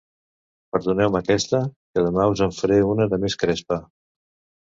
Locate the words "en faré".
2.47-2.79